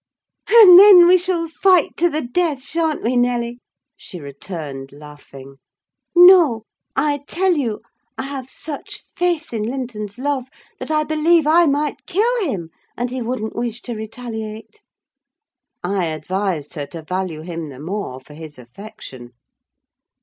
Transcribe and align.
"And 0.49 0.79
then 0.79 1.05
we 1.05 1.19
shall 1.19 1.47
fight 1.47 1.95
to 1.97 2.09
the 2.09 2.21
death, 2.23 2.63
sha'n't 2.63 3.03
we, 3.03 3.15
Nelly?" 3.15 3.59
she 3.95 4.19
returned, 4.19 4.91
laughing. 4.91 5.57
"No! 6.15 6.63
I 6.95 7.19
tell 7.27 7.53
you, 7.53 7.81
I 8.17 8.23
have 8.23 8.49
such 8.49 9.03
faith 9.15 9.53
in 9.53 9.61
Linton's 9.61 10.17
love, 10.17 10.47
that 10.79 10.89
I 10.89 11.03
believe 11.03 11.45
I 11.45 11.67
might 11.67 12.07
kill 12.07 12.43
him, 12.51 12.71
and 12.97 13.11
he 13.11 13.21
wouldn't 13.21 13.55
wish 13.55 13.83
to 13.83 13.93
retaliate." 13.93 14.81
I 15.83 16.07
advised 16.07 16.73
her 16.73 16.87
to 16.87 17.03
value 17.03 17.41
him 17.43 17.67
the 17.67 17.77
more 17.79 18.19
for 18.19 18.33
his 18.33 18.57
affection. 18.57 19.33